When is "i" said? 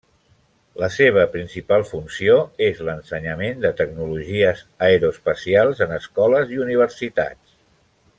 6.57-6.63